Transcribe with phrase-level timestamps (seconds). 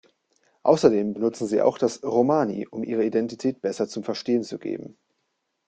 [0.63, 4.97] Außerdem benutzen sie auch das Romani, um ihre Identität besser zum Verstehen zu geben.